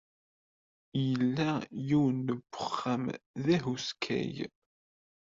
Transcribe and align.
Ila 1.05 1.51
yiwen 1.87 2.17
n 2.35 2.35
uxxam 2.63 3.03
d 3.43 3.45
ahuskay. 3.55 4.33